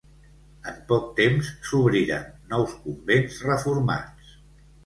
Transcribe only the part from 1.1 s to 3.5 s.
temps, s'obriren nous convents